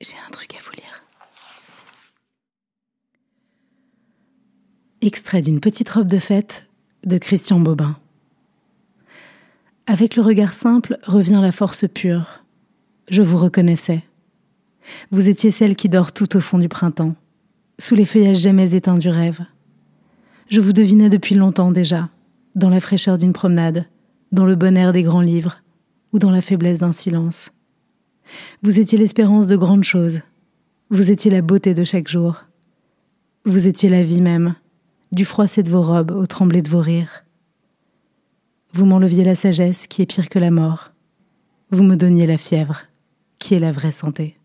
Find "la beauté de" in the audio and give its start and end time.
31.30-31.84